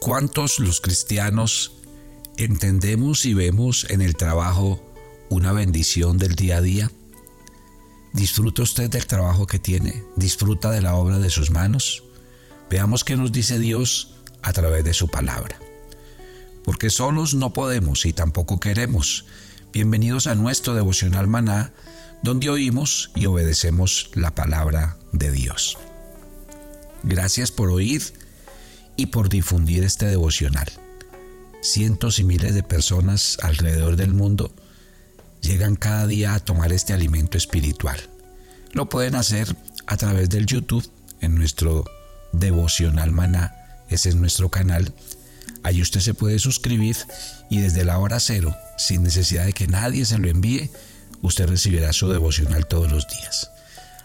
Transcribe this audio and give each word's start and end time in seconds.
¿Cuántos 0.00 0.60
los 0.60 0.80
cristianos 0.80 1.72
entendemos 2.38 3.26
y 3.26 3.34
vemos 3.34 3.86
en 3.90 4.00
el 4.00 4.16
trabajo 4.16 4.82
una 5.28 5.52
bendición 5.52 6.16
del 6.16 6.36
día 6.36 6.56
a 6.56 6.62
día? 6.62 6.90
¿Disfruta 8.14 8.62
usted 8.62 8.88
del 8.88 9.06
trabajo 9.06 9.46
que 9.46 9.58
tiene? 9.58 10.02
¿Disfruta 10.16 10.70
de 10.70 10.80
la 10.80 10.94
obra 10.94 11.18
de 11.18 11.28
sus 11.28 11.50
manos? 11.50 12.02
Veamos 12.70 13.04
qué 13.04 13.14
nos 13.14 13.30
dice 13.30 13.58
Dios 13.58 14.14
a 14.40 14.54
través 14.54 14.84
de 14.84 14.94
su 14.94 15.08
palabra. 15.08 15.58
Porque 16.64 16.88
solos 16.88 17.34
no 17.34 17.52
podemos 17.52 18.06
y 18.06 18.14
tampoco 18.14 18.58
queremos. 18.58 19.26
Bienvenidos 19.70 20.26
a 20.26 20.34
nuestro 20.34 20.72
devocional 20.72 21.26
maná, 21.26 21.74
donde 22.22 22.48
oímos 22.48 23.10
y 23.14 23.26
obedecemos 23.26 24.10
la 24.14 24.34
palabra 24.34 24.96
de 25.12 25.30
Dios. 25.30 25.76
Gracias 27.02 27.50
por 27.50 27.68
oír 27.68 28.14
y 29.00 29.06
por 29.06 29.30
difundir 29.30 29.82
este 29.82 30.04
devocional. 30.04 30.70
Cientos 31.62 32.18
y 32.18 32.24
miles 32.24 32.54
de 32.54 32.62
personas 32.62 33.38
alrededor 33.42 33.96
del 33.96 34.12
mundo 34.12 34.54
llegan 35.40 35.74
cada 35.74 36.06
día 36.06 36.34
a 36.34 36.40
tomar 36.40 36.70
este 36.70 36.92
alimento 36.92 37.38
espiritual. 37.38 37.98
Lo 38.72 38.90
pueden 38.90 39.14
hacer 39.14 39.56
a 39.86 39.96
través 39.96 40.28
del 40.28 40.44
YouTube 40.44 40.86
en 41.22 41.34
nuestro 41.34 41.86
devocional 42.34 43.10
maná. 43.10 43.54
Ese 43.88 44.10
es 44.10 44.16
nuestro 44.16 44.50
canal. 44.50 44.92
Allí 45.62 45.80
usted 45.80 46.00
se 46.00 46.12
puede 46.12 46.38
suscribir 46.38 46.98
y 47.48 47.62
desde 47.62 47.86
la 47.86 47.98
hora 47.98 48.20
cero, 48.20 48.54
sin 48.76 49.02
necesidad 49.02 49.46
de 49.46 49.54
que 49.54 49.66
nadie 49.66 50.04
se 50.04 50.18
lo 50.18 50.28
envíe, 50.28 50.70
usted 51.22 51.48
recibirá 51.48 51.94
su 51.94 52.10
devocional 52.10 52.66
todos 52.66 52.92
los 52.92 53.08
días. 53.08 53.50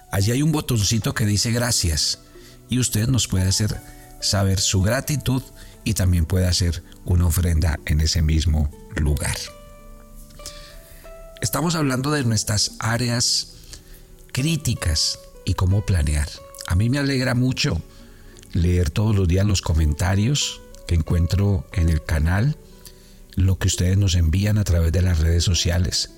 Allí 0.09 0.31
hay 0.31 0.41
un 0.41 0.53
botoncito 0.53 1.13
que 1.13 1.25
dice 1.25 1.51
gracias 1.51 2.19
y 2.69 2.79
usted 2.79 3.09
nos 3.09 3.27
puede 3.27 3.49
hacer 3.49 3.75
saber 4.25 4.59
su 4.59 4.81
gratitud 4.81 5.41
y 5.83 5.93
también 5.93 6.25
puede 6.25 6.47
hacer 6.47 6.83
una 7.05 7.27
ofrenda 7.27 7.79
en 7.85 8.01
ese 8.01 8.21
mismo 8.21 8.69
lugar. 8.95 9.37
Estamos 11.41 11.75
hablando 11.75 12.11
de 12.11 12.23
nuestras 12.23 12.71
áreas 12.79 13.53
críticas 14.31 15.19
y 15.45 15.53
cómo 15.53 15.85
planear. 15.85 16.27
A 16.67 16.75
mí 16.75 16.89
me 16.89 16.97
alegra 16.97 17.35
mucho 17.35 17.81
leer 18.51 18.89
todos 18.89 19.15
los 19.15 19.27
días 19.27 19.45
los 19.45 19.61
comentarios 19.61 20.61
que 20.87 20.95
encuentro 20.95 21.67
en 21.73 21.89
el 21.89 22.03
canal, 22.03 22.57
lo 23.35 23.57
que 23.57 23.67
ustedes 23.67 23.97
nos 23.97 24.15
envían 24.15 24.57
a 24.57 24.63
través 24.63 24.91
de 24.91 25.01
las 25.01 25.19
redes 25.19 25.43
sociales. 25.43 26.11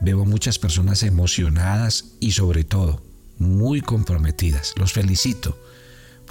Veo 0.00 0.24
muchas 0.24 0.58
personas 0.58 1.02
emocionadas 1.02 2.06
y 2.20 2.32
sobre 2.32 2.64
todo 2.64 3.02
muy 3.38 3.80
comprometidas. 3.80 4.72
Los 4.76 4.92
felicito, 4.92 5.58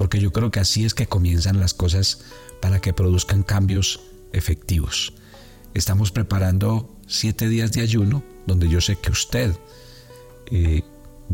porque 0.01 0.19
yo 0.19 0.33
creo 0.33 0.49
que 0.49 0.59
así 0.59 0.83
es 0.83 0.95
que 0.95 1.05
comienzan 1.05 1.59
las 1.59 1.75
cosas 1.75 2.21
para 2.59 2.81
que 2.81 2.91
produzcan 2.91 3.43
cambios 3.43 3.99
efectivos. 4.33 5.13
Estamos 5.75 6.11
preparando 6.11 6.97
siete 7.05 7.47
días 7.47 7.71
de 7.73 7.81
ayuno 7.81 8.23
donde 8.47 8.67
yo 8.67 8.81
sé 8.81 8.95
que 8.95 9.11
usted 9.11 9.55
eh, 10.49 10.81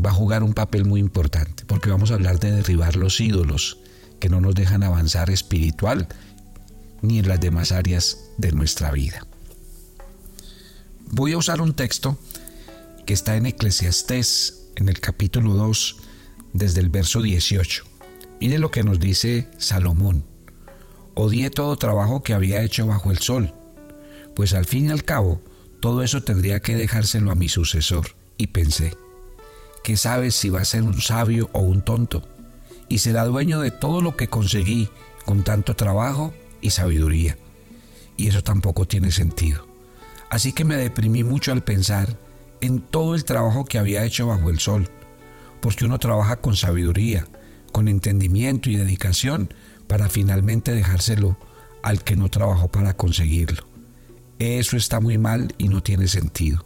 va 0.04 0.10
a 0.10 0.12
jugar 0.12 0.42
un 0.42 0.52
papel 0.52 0.84
muy 0.84 1.00
importante, 1.00 1.64
porque 1.64 1.88
vamos 1.88 2.10
a 2.10 2.14
hablar 2.16 2.40
de 2.40 2.52
derribar 2.52 2.96
los 2.96 3.18
ídolos 3.20 3.78
que 4.20 4.28
no 4.28 4.38
nos 4.42 4.54
dejan 4.54 4.82
avanzar 4.82 5.30
espiritual 5.30 6.06
ni 7.00 7.20
en 7.20 7.28
las 7.28 7.40
demás 7.40 7.72
áreas 7.72 8.18
de 8.36 8.52
nuestra 8.52 8.92
vida. 8.92 9.26
Voy 11.10 11.32
a 11.32 11.38
usar 11.38 11.62
un 11.62 11.72
texto 11.72 12.18
que 13.06 13.14
está 13.14 13.34
en 13.36 13.46
Eclesiastés, 13.46 14.66
en 14.76 14.90
el 14.90 15.00
capítulo 15.00 15.54
2, 15.54 15.96
desde 16.52 16.82
el 16.82 16.90
verso 16.90 17.22
18. 17.22 17.87
Mire 18.40 18.58
lo 18.58 18.70
que 18.70 18.84
nos 18.84 19.00
dice 19.00 19.48
Salomón. 19.58 20.24
Odié 21.14 21.50
todo 21.50 21.76
trabajo 21.76 22.22
que 22.22 22.34
había 22.34 22.62
hecho 22.62 22.86
bajo 22.86 23.10
el 23.10 23.18
sol, 23.18 23.52
pues 24.36 24.54
al 24.54 24.66
fin 24.66 24.86
y 24.86 24.90
al 24.90 25.04
cabo 25.04 25.40
todo 25.80 26.02
eso 26.02 26.22
tendría 26.22 26.60
que 26.60 26.76
dejárselo 26.76 27.30
a 27.30 27.34
mi 27.34 27.48
sucesor. 27.48 28.14
Y 28.36 28.48
pensé, 28.48 28.96
¿qué 29.82 29.96
sabes 29.96 30.36
si 30.36 30.48
va 30.48 30.60
a 30.60 30.64
ser 30.64 30.82
un 30.82 31.00
sabio 31.00 31.50
o 31.52 31.60
un 31.60 31.82
tonto? 31.82 32.22
Y 32.88 32.98
será 32.98 33.24
dueño 33.24 33.60
de 33.60 33.72
todo 33.72 34.00
lo 34.00 34.16
que 34.16 34.28
conseguí 34.28 34.88
con 35.24 35.42
tanto 35.42 35.74
trabajo 35.74 36.32
y 36.60 36.70
sabiduría. 36.70 37.36
Y 38.16 38.28
eso 38.28 38.42
tampoco 38.42 38.86
tiene 38.86 39.10
sentido. 39.10 39.66
Así 40.30 40.52
que 40.52 40.64
me 40.64 40.76
deprimí 40.76 41.24
mucho 41.24 41.52
al 41.52 41.64
pensar 41.64 42.16
en 42.60 42.80
todo 42.80 43.14
el 43.14 43.24
trabajo 43.24 43.64
que 43.64 43.78
había 43.78 44.04
hecho 44.04 44.26
bajo 44.26 44.50
el 44.50 44.58
sol, 44.58 44.88
porque 45.60 45.84
uno 45.84 45.98
trabaja 45.98 46.36
con 46.36 46.56
sabiduría, 46.56 47.26
con 47.72 47.88
entendimiento 47.88 48.70
y 48.70 48.76
dedicación 48.76 49.52
para 49.86 50.08
finalmente 50.08 50.72
dejárselo 50.72 51.38
al 51.82 52.04
que 52.04 52.16
no 52.16 52.28
trabajó 52.28 52.68
para 52.68 52.96
conseguirlo. 52.96 53.66
Eso 54.38 54.76
está 54.76 55.00
muy 55.00 55.18
mal 55.18 55.54
y 55.58 55.68
no 55.68 55.82
tiene 55.82 56.06
sentido. 56.06 56.64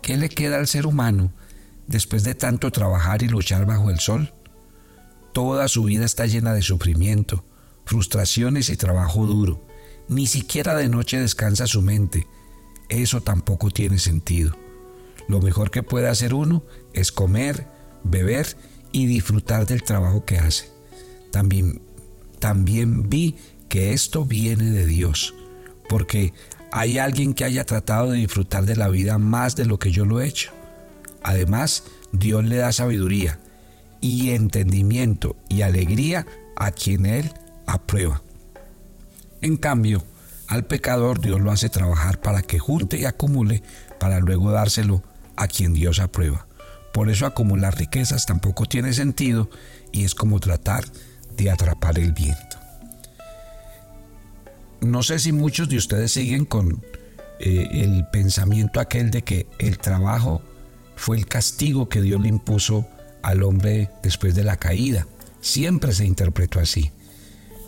¿Qué 0.00 0.16
le 0.16 0.28
queda 0.28 0.56
al 0.56 0.66
ser 0.66 0.86
humano 0.86 1.32
después 1.86 2.24
de 2.24 2.34
tanto 2.34 2.70
trabajar 2.70 3.22
y 3.22 3.28
luchar 3.28 3.66
bajo 3.66 3.90
el 3.90 4.00
sol? 4.00 4.32
Toda 5.32 5.66
su 5.68 5.84
vida 5.84 6.04
está 6.04 6.26
llena 6.26 6.54
de 6.54 6.62
sufrimiento, 6.62 7.44
frustraciones 7.84 8.68
y 8.70 8.76
trabajo 8.76 9.26
duro. 9.26 9.66
Ni 10.08 10.26
siquiera 10.26 10.74
de 10.74 10.88
noche 10.88 11.18
descansa 11.18 11.66
su 11.66 11.82
mente. 11.82 12.26
Eso 12.88 13.22
tampoco 13.22 13.70
tiene 13.70 13.98
sentido. 13.98 14.56
Lo 15.26 15.40
mejor 15.40 15.70
que 15.70 15.82
puede 15.82 16.08
hacer 16.08 16.34
uno 16.34 16.62
es 16.92 17.10
comer, 17.10 17.66
beber 18.02 18.56
y 18.94 19.06
disfrutar 19.06 19.66
del 19.66 19.82
trabajo 19.82 20.24
que 20.24 20.38
hace. 20.38 20.70
También, 21.32 21.82
también 22.38 23.10
vi 23.10 23.36
que 23.68 23.92
esto 23.92 24.24
viene 24.24 24.70
de 24.70 24.86
Dios 24.86 25.34
porque 25.88 26.32
hay 26.70 26.98
alguien 26.98 27.34
que 27.34 27.44
haya 27.44 27.64
tratado 27.64 28.12
de 28.12 28.18
disfrutar 28.18 28.64
de 28.66 28.76
la 28.76 28.88
vida 28.88 29.18
más 29.18 29.56
de 29.56 29.66
lo 29.66 29.80
que 29.80 29.90
yo 29.90 30.04
lo 30.04 30.20
he 30.20 30.28
hecho. 30.28 30.52
Además, 31.24 31.82
Dios 32.12 32.44
le 32.44 32.56
da 32.56 32.72
sabiduría 32.72 33.40
y 34.00 34.30
entendimiento 34.30 35.36
y 35.48 35.62
alegría 35.62 36.24
a 36.56 36.70
quien 36.70 37.06
Él 37.06 37.32
aprueba. 37.66 38.22
En 39.40 39.56
cambio, 39.56 40.04
al 40.46 40.66
pecador 40.66 41.20
Dios 41.20 41.40
lo 41.40 41.50
hace 41.50 41.68
trabajar 41.68 42.20
para 42.20 42.42
que 42.42 42.60
junte 42.60 42.98
y 42.98 43.06
acumule 43.06 43.62
para 43.98 44.20
luego 44.20 44.52
dárselo 44.52 45.02
a 45.34 45.48
quien 45.48 45.72
Dios 45.72 45.98
aprueba. 45.98 46.46
Por 46.94 47.10
eso 47.10 47.26
acumular 47.26 47.76
riquezas 47.76 48.24
tampoco 48.24 48.64
tiene 48.64 48.94
sentido 48.94 49.50
y 49.92 50.04
es 50.04 50.14
como 50.14 50.40
tratar 50.40 50.84
de 51.36 51.50
atrapar 51.50 51.98
el 51.98 52.12
viento 52.12 52.64
no 54.84 55.02
sé 55.02 55.18
si 55.18 55.32
muchos 55.32 55.68
de 55.68 55.76
ustedes 55.76 56.12
siguen 56.12 56.44
con 56.44 56.84
eh, 57.40 57.68
el 57.72 58.06
pensamiento 58.12 58.80
aquel 58.80 59.10
de 59.10 59.22
que 59.22 59.46
el 59.58 59.78
trabajo 59.78 60.42
fue 60.96 61.16
el 61.16 61.26
castigo 61.26 61.88
que 61.88 62.00
Dios 62.00 62.20
le 62.20 62.28
impuso 62.28 62.86
al 63.22 63.42
hombre 63.42 63.90
después 64.02 64.34
de 64.34 64.44
la 64.44 64.56
caída. 64.56 65.06
Siempre 65.40 65.92
se 65.92 66.04
interpretó 66.04 66.60
así. 66.60 66.92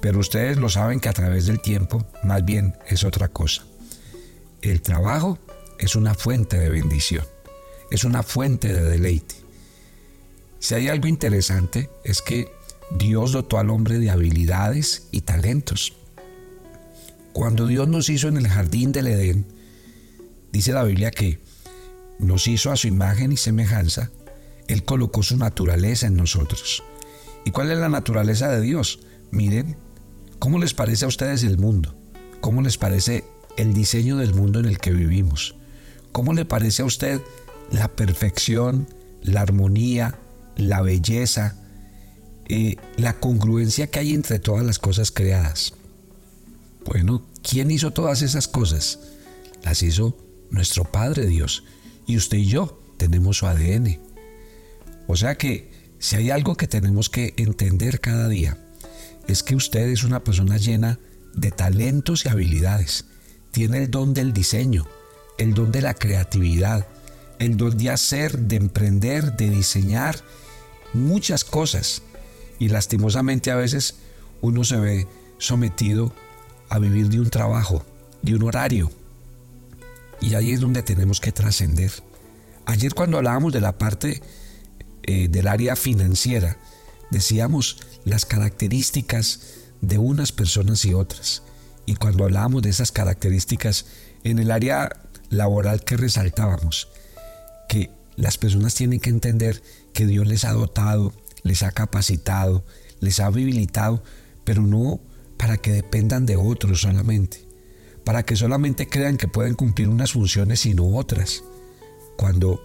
Pero 0.00 0.20
ustedes 0.20 0.58
lo 0.58 0.68
saben 0.68 1.00
que 1.00 1.08
a 1.08 1.14
través 1.14 1.46
del 1.46 1.60
tiempo 1.60 2.06
más 2.22 2.44
bien 2.44 2.76
es 2.86 3.02
otra 3.02 3.28
cosa. 3.28 3.64
El 4.62 4.82
trabajo 4.82 5.38
es 5.78 5.96
una 5.96 6.14
fuente 6.14 6.58
de 6.58 6.68
bendición, 6.68 7.24
es 7.90 8.04
una 8.04 8.22
fuente 8.22 8.72
de 8.72 8.82
deleite. 8.82 9.34
Si 10.58 10.74
hay 10.74 10.88
algo 10.88 11.06
interesante 11.06 11.90
es 12.04 12.22
que 12.22 12.48
Dios 12.90 13.32
dotó 13.32 13.58
al 13.58 13.70
hombre 13.70 13.98
de 13.98 14.10
habilidades 14.10 15.08
y 15.10 15.22
talentos. 15.22 15.94
Cuando 17.32 17.66
Dios 17.66 17.88
nos 17.88 18.08
hizo 18.08 18.28
en 18.28 18.36
el 18.36 18.48
jardín 18.48 18.92
del 18.92 19.08
Edén, 19.08 19.46
dice 20.52 20.72
la 20.72 20.84
Biblia 20.84 21.10
que 21.10 21.40
nos 22.18 22.46
hizo 22.46 22.72
a 22.72 22.76
su 22.76 22.88
imagen 22.88 23.32
y 23.32 23.36
semejanza, 23.36 24.10
Él 24.68 24.84
colocó 24.84 25.22
su 25.22 25.36
naturaleza 25.36 26.06
en 26.06 26.16
nosotros. 26.16 26.82
¿Y 27.44 27.50
cuál 27.50 27.70
es 27.70 27.78
la 27.78 27.88
naturaleza 27.88 28.48
de 28.48 28.60
Dios? 28.60 29.00
Miren, 29.30 29.76
¿cómo 30.38 30.58
les 30.58 30.74
parece 30.74 31.04
a 31.04 31.08
ustedes 31.08 31.44
el 31.44 31.58
mundo? 31.58 31.94
¿Cómo 32.40 32.62
les 32.62 32.78
parece 32.78 33.24
el 33.56 33.74
diseño 33.74 34.16
del 34.16 34.34
mundo 34.34 34.60
en 34.60 34.66
el 34.66 34.78
que 34.78 34.92
vivimos? 34.92 35.56
¿Cómo 36.12 36.32
le 36.32 36.44
parece 36.44 36.82
a 36.82 36.86
usted 36.86 37.20
la 37.70 37.88
perfección, 37.88 38.88
la 39.22 39.42
armonía, 39.42 40.18
la 40.56 40.82
belleza, 40.82 41.56
eh, 42.48 42.76
la 42.96 43.18
congruencia 43.18 43.88
que 43.88 43.98
hay 43.98 44.14
entre 44.14 44.38
todas 44.38 44.64
las 44.64 44.78
cosas 44.78 45.10
creadas? 45.10 45.74
Bueno, 46.84 47.26
¿quién 47.42 47.70
hizo 47.70 47.92
todas 47.92 48.22
esas 48.22 48.46
cosas? 48.46 49.00
Las 49.64 49.82
hizo 49.82 50.16
nuestro 50.50 50.84
Padre 50.84 51.26
Dios. 51.26 51.64
Y 52.06 52.16
usted 52.16 52.38
y 52.38 52.46
yo 52.46 52.80
tenemos 52.96 53.38
su 53.38 53.46
ADN. 53.46 54.00
O 55.08 55.16
sea 55.16 55.36
que 55.36 55.70
si 55.98 56.16
hay 56.16 56.30
algo 56.30 56.56
que 56.56 56.68
tenemos 56.68 57.10
que 57.10 57.34
entender 57.36 58.00
cada 58.00 58.28
día, 58.28 58.58
es 59.26 59.42
que 59.42 59.56
usted 59.56 59.88
es 59.88 60.04
una 60.04 60.22
persona 60.22 60.56
llena 60.56 61.00
de 61.34 61.50
talentos 61.50 62.24
y 62.24 62.28
habilidades. 62.28 63.06
Tiene 63.50 63.78
el 63.78 63.90
don 63.90 64.14
del 64.14 64.32
diseño, 64.32 64.86
el 65.38 65.54
don 65.54 65.72
de 65.72 65.82
la 65.82 65.94
creatividad, 65.94 66.86
el 67.38 67.56
don 67.56 67.76
de 67.76 67.90
hacer, 67.90 68.38
de 68.38 68.56
emprender, 68.56 69.36
de 69.36 69.50
diseñar 69.50 70.22
muchas 70.92 71.44
cosas. 71.44 72.02
Y 72.58 72.68
lastimosamente 72.68 73.50
a 73.50 73.56
veces 73.56 73.96
uno 74.40 74.64
se 74.64 74.76
ve 74.76 75.06
sometido 75.38 76.12
a 76.68 76.78
vivir 76.78 77.08
de 77.08 77.20
un 77.20 77.30
trabajo, 77.30 77.84
de 78.22 78.34
un 78.34 78.42
horario. 78.42 78.90
Y 80.20 80.34
ahí 80.34 80.52
es 80.52 80.60
donde 80.60 80.82
tenemos 80.82 81.20
que 81.20 81.32
trascender. 81.32 81.92
Ayer 82.64 82.94
cuando 82.94 83.18
hablábamos 83.18 83.52
de 83.52 83.60
la 83.60 83.78
parte 83.78 84.22
eh, 85.02 85.28
del 85.28 85.46
área 85.46 85.76
financiera, 85.76 86.56
decíamos 87.10 87.78
las 88.04 88.24
características 88.24 89.40
de 89.80 89.98
unas 89.98 90.32
personas 90.32 90.84
y 90.84 90.94
otras. 90.94 91.42
Y 91.84 91.94
cuando 91.94 92.24
hablábamos 92.24 92.62
de 92.62 92.70
esas 92.70 92.90
características 92.90 93.86
en 94.24 94.38
el 94.38 94.50
área 94.50 94.90
laboral 95.28 95.84
que 95.84 95.96
resaltábamos, 95.96 96.88
que 97.68 97.90
las 98.16 98.38
personas 98.38 98.74
tienen 98.74 99.00
que 99.00 99.10
entender 99.10 99.62
que 99.92 100.06
Dios 100.06 100.26
les 100.26 100.44
ha 100.44 100.52
dotado, 100.52 101.12
les 101.42 101.62
ha 101.62 101.70
capacitado, 101.70 102.64
les 103.00 103.20
ha 103.20 103.26
habilitado, 103.26 104.02
pero 104.44 104.62
no 104.62 105.00
para 105.36 105.58
que 105.58 105.72
dependan 105.72 106.26
de 106.26 106.36
otros 106.36 106.80
solamente, 106.80 107.46
para 108.04 108.24
que 108.24 108.36
solamente 108.36 108.88
crean 108.88 109.16
que 109.16 109.28
pueden 109.28 109.54
cumplir 109.54 109.88
unas 109.88 110.12
funciones 110.12 110.64
y 110.66 110.74
no 110.74 110.96
otras, 110.96 111.42
cuando 112.16 112.60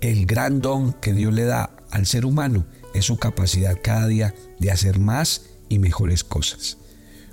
el 0.00 0.26
gran 0.26 0.60
don 0.60 0.92
que 0.94 1.12
Dios 1.12 1.32
le 1.32 1.44
da 1.44 1.76
al 1.90 2.06
ser 2.06 2.26
humano 2.26 2.66
es 2.94 3.06
su 3.06 3.16
capacidad 3.16 3.78
cada 3.82 4.06
día 4.08 4.34
de 4.58 4.70
hacer 4.70 4.98
más 4.98 5.46
y 5.68 5.78
mejores 5.78 6.24
cosas. 6.24 6.76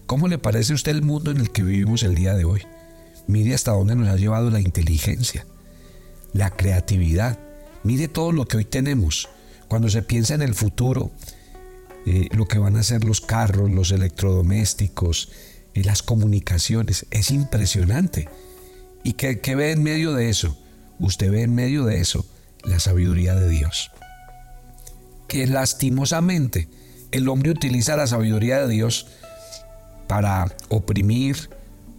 ¿Cómo 0.06 0.28
le 0.28 0.38
parece 0.38 0.74
a 0.74 0.76
usted 0.76 0.92
el 0.92 1.02
mundo 1.02 1.32
en 1.32 1.38
el 1.38 1.52
que 1.52 1.64
vivimos 1.64 2.04
el 2.04 2.16
día 2.16 2.34
de 2.36 2.46
hoy? 2.46 2.64
Mire 3.28 3.54
hasta 3.54 3.72
dónde 3.72 3.96
nos 3.96 4.08
ha 4.08 4.16
llevado 4.16 4.50
la 4.50 4.60
inteligencia, 4.60 5.46
la 6.34 6.52
creatividad. 6.52 7.40
Mire 7.84 8.08
todo 8.08 8.32
lo 8.32 8.46
que 8.46 8.58
hoy 8.58 8.66
tenemos. 8.66 9.30
Cuando 9.68 9.90
se 9.90 10.02
piensa 10.02 10.34
en 10.34 10.42
el 10.42 10.56
futuro, 10.56 11.12
eh, 12.06 12.28
lo 12.32 12.48
que 12.48 12.60
van 12.60 12.76
a 12.76 12.84
ser 12.84 13.04
los 13.04 13.22
carros, 13.22 13.70
los 13.70 13.92
electrodomésticos, 13.92 15.30
y 15.74 15.84
las 15.84 16.04
comunicaciones, 16.04 17.06
es 17.12 17.32
impresionante. 17.32 18.28
¿Y 19.04 19.14
qué, 19.14 19.40
qué 19.40 19.56
ve 19.56 19.72
en 19.72 19.84
medio 19.84 20.14
de 20.14 20.30
eso? 20.30 20.58
Usted 21.00 21.32
ve 21.32 21.44
en 21.44 21.56
medio 21.56 21.86
de 21.86 22.02
eso 22.02 22.26
la 22.64 22.80
sabiduría 22.80 23.36
de 23.36 23.50
Dios. 23.50 23.92
Que 25.28 25.48
lastimosamente 25.48 26.68
el 27.12 27.30
hombre 27.30 27.52
utiliza 27.52 27.96
la 27.96 28.08
sabiduría 28.08 28.60
de 28.62 28.68
Dios 28.68 29.08
para 30.08 30.54
oprimir, 30.70 31.50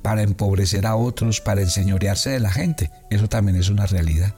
para 0.02 0.22
empobrecer 0.22 0.86
a 0.86 0.96
otros, 0.96 1.40
para 1.40 1.60
enseñorearse 1.60 2.30
de 2.30 2.40
la 2.40 2.50
gente. 2.50 2.90
Eso 3.10 3.28
también 3.28 3.56
es 3.56 3.68
una 3.68 3.86
realidad. 3.86 4.34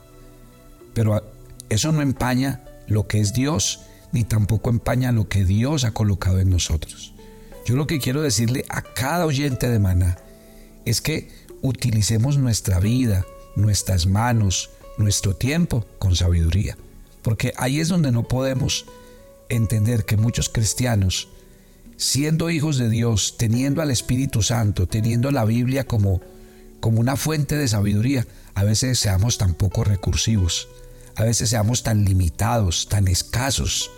Pero 0.93 1.23
eso 1.69 1.91
no 1.91 2.01
empaña 2.01 2.61
lo 2.87 3.07
que 3.07 3.19
es 3.19 3.33
Dios, 3.33 3.81
ni 4.11 4.23
tampoco 4.23 4.69
empaña 4.69 5.11
lo 5.11 5.27
que 5.27 5.45
Dios 5.45 5.83
ha 5.85 5.91
colocado 5.91 6.39
en 6.39 6.49
nosotros. 6.49 7.13
Yo 7.65 7.75
lo 7.75 7.87
que 7.87 7.99
quiero 7.99 8.21
decirle 8.21 8.65
a 8.69 8.81
cada 8.81 9.25
oyente 9.25 9.69
de 9.69 9.79
Maná 9.79 10.17
es 10.85 11.01
que 11.01 11.29
utilicemos 11.61 12.37
nuestra 12.37 12.79
vida, 12.79 13.25
nuestras 13.55 14.05
manos, 14.05 14.69
nuestro 14.97 15.35
tiempo 15.35 15.85
con 15.97 16.15
sabiduría. 16.15 16.77
Porque 17.21 17.53
ahí 17.57 17.79
es 17.79 17.87
donde 17.87 18.11
no 18.11 18.23
podemos 18.23 18.85
entender 19.47 20.05
que 20.05 20.17
muchos 20.17 20.49
cristianos 20.49 21.29
siendo 22.03 22.49
hijos 22.49 22.77
de 22.77 22.89
Dios, 22.89 23.35
teniendo 23.37 23.81
al 23.81 23.89
Espíritu 23.89 24.43
Santo, 24.43 24.87
teniendo 24.87 25.31
la 25.31 25.45
Biblia 25.45 25.85
como, 25.85 26.19
como 26.81 26.99
una 26.99 27.15
fuente 27.15 27.55
de 27.55 27.65
sabiduría, 27.65 28.27
a 28.55 28.65
veces 28.65 28.99
seamos 28.99 29.37
tan 29.37 29.53
poco 29.53 29.85
recursivos, 29.85 30.67
a 31.15 31.23
veces 31.23 31.49
seamos 31.49 31.81
tan 31.81 32.03
limitados, 32.03 32.89
tan 32.89 33.07
escasos, 33.07 33.89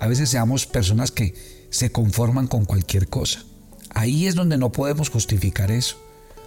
a 0.00 0.08
veces 0.08 0.30
seamos 0.30 0.66
personas 0.66 1.12
que 1.12 1.34
se 1.70 1.92
conforman 1.92 2.48
con 2.48 2.64
cualquier 2.64 3.06
cosa. 3.06 3.44
Ahí 3.90 4.26
es 4.26 4.34
donde 4.34 4.58
no 4.58 4.72
podemos 4.72 5.08
justificar 5.08 5.70
eso, 5.70 5.96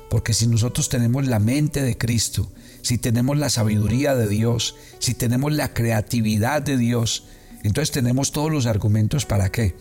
porque 0.09 0.33
si 0.33 0.45
nosotros 0.45 0.89
tenemos 0.89 1.25
la 1.25 1.39
mente 1.39 1.81
de 1.81 1.97
Cristo, 1.97 2.51
si 2.81 2.97
tenemos 2.97 3.37
la 3.37 3.49
sabiduría 3.49 4.13
de 4.13 4.27
Dios, 4.27 4.75
si 4.99 5.13
tenemos 5.13 5.53
la 5.53 5.73
creatividad 5.73 6.61
de 6.61 6.75
Dios, 6.75 7.23
entonces 7.63 7.91
tenemos 7.91 8.33
todos 8.33 8.51
los 8.51 8.65
argumentos 8.65 9.25
para 9.25 9.49
qué? 9.53 9.73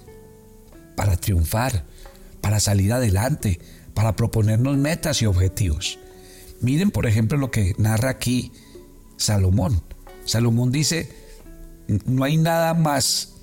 Para 0.96 1.16
triunfar, 1.16 1.84
para 2.40 2.58
salir 2.58 2.92
adelante, 2.92 3.60
para 3.94 4.16
proponernos 4.16 4.76
metas 4.76 5.22
y 5.22 5.26
objetivos. 5.26 5.98
Miren, 6.60 6.90
por 6.90 7.06
ejemplo, 7.06 7.38
lo 7.38 7.50
que 7.50 7.74
narra 7.78 8.10
aquí 8.10 8.52
Salomón. 9.16 9.82
Salomón 10.24 10.72
dice, 10.72 11.08
no 12.06 12.24
hay 12.24 12.36
nada 12.36 12.74
más 12.74 13.34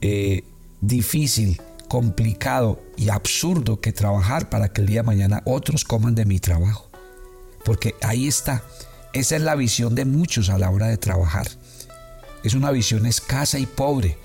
eh, 0.00 0.44
difícil, 0.80 1.60
complicado 1.88 2.82
y 2.96 3.10
absurdo 3.10 3.80
que 3.80 3.92
trabajar 3.92 4.48
para 4.48 4.72
que 4.72 4.80
el 4.80 4.86
día 4.86 5.02
de 5.02 5.06
mañana 5.06 5.42
otros 5.44 5.84
coman 5.84 6.14
de 6.14 6.24
mi 6.24 6.38
trabajo. 6.38 6.90
Porque 7.64 7.94
ahí 8.02 8.26
está. 8.26 8.64
Esa 9.12 9.36
es 9.36 9.42
la 9.42 9.54
visión 9.54 9.94
de 9.94 10.04
muchos 10.04 10.48
a 10.48 10.58
la 10.58 10.70
hora 10.70 10.88
de 10.88 10.96
trabajar. 10.96 11.46
Es 12.42 12.54
una 12.54 12.70
visión 12.70 13.06
escasa 13.06 13.58
y 13.58 13.66
pobre. 13.66 14.18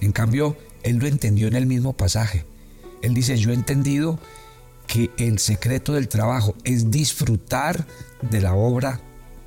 En 0.00 0.12
cambio, 0.12 0.56
él 0.84 0.98
lo 0.98 1.06
entendió 1.06 1.48
en 1.48 1.56
el 1.56 1.66
mismo 1.66 1.94
pasaje. 1.94 2.44
Él 3.02 3.14
dice, 3.14 3.36
yo 3.36 3.50
he 3.50 3.54
entendido 3.54 4.20
que 4.86 5.10
el 5.16 5.38
secreto 5.38 5.94
del 5.94 6.08
trabajo 6.08 6.54
es 6.62 6.90
disfrutar 6.90 7.86
de 8.22 8.40
la 8.40 8.54
obra 8.54 9.00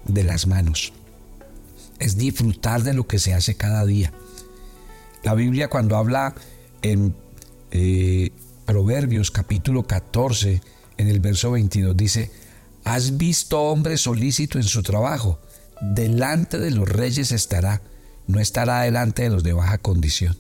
de 0.06 0.24
las 0.24 0.48
manos. 0.48 0.94
Es 2.00 2.18
disfrutar 2.18 2.84
de 2.84 2.94
lo 2.94 3.08
que 3.08 3.20
se 3.20 3.34
hace 3.34 3.56
cada 3.56 3.86
día. 3.86 4.12
La 5.24 5.36
Biblia 5.36 5.70
cuando 5.70 5.96
habla 5.96 6.36
en 6.82 7.16
eh, 7.72 8.32
Proverbios 8.66 9.32
capítulo 9.32 9.84
14, 9.84 10.62
en 10.98 11.08
el 11.08 11.20
verso 11.20 11.52
22, 11.52 11.96
dice, 11.96 12.32
¿has 12.84 13.18
visto 13.18 13.62
hombre 13.62 13.98
solícito 13.98 14.58
en 14.58 14.64
su 14.64 14.82
trabajo? 14.84 15.40
Delante 15.82 16.58
de 16.58 16.72
los 16.72 16.90
reyes 16.90 17.32
estará, 17.32 17.82
no 18.26 18.40
estará 18.40 18.82
delante 18.82 19.24
de 19.24 19.30
los 19.30 19.44
de 19.44 19.54
baja 19.54 19.78
condición. 19.78 20.36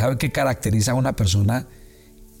¿Sabe 0.00 0.16
qué 0.16 0.32
caracteriza 0.32 0.92
a 0.92 0.94
una 0.94 1.14
persona 1.14 1.68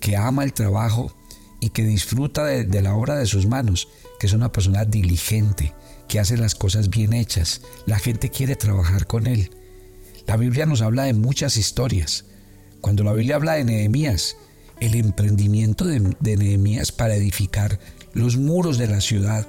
que 0.00 0.16
ama 0.16 0.44
el 0.44 0.54
trabajo 0.54 1.14
y 1.60 1.68
que 1.68 1.84
disfruta 1.84 2.46
de, 2.46 2.80
la 2.80 2.94
obra 2.94 3.16
de 3.18 3.26
sus 3.26 3.46
manos? 3.46 3.88
Que 4.18 4.28
es 4.28 4.32
una 4.32 4.50
persona 4.50 4.86
diligente, 4.86 5.74
que 6.08 6.20
hace 6.20 6.38
las 6.38 6.54
cosas 6.54 6.88
bien 6.88 7.12
hechas. 7.12 7.60
La 7.84 7.98
gente 7.98 8.30
quiere 8.30 8.56
trabajar 8.56 9.06
con 9.06 9.26
él. 9.26 9.50
La 10.26 10.38
Biblia 10.38 10.64
nos 10.64 10.80
habla 10.80 11.02
de 11.02 11.12
muchas 11.12 11.58
historias. 11.58 12.24
Cuando 12.80 13.04
la 13.04 13.12
Biblia 13.12 13.36
habla 13.36 13.56
de 13.56 13.64
Nehemías, 13.64 14.38
el 14.80 14.94
emprendimiento 14.94 15.84
de, 15.84 16.16
de 16.18 16.36
Nehemías 16.38 16.92
para 16.92 17.14
edificar 17.14 17.78
los 18.14 18.38
muros 18.38 18.78
de 18.78 18.86
la 18.86 19.02
ciudad, 19.02 19.46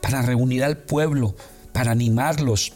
para 0.00 0.22
reunir 0.22 0.64
al 0.64 0.78
pueblo, 0.78 1.36
para 1.72 1.92
animarlos, 1.92 2.72